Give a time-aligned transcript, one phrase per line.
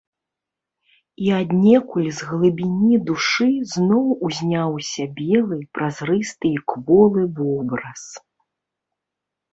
[1.23, 8.03] І аднекуль з глыбіні душы зноў узняўся белы, празрысты і кволы вобраз.